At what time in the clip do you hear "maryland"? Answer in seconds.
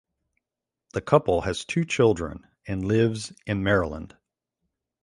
3.61-4.17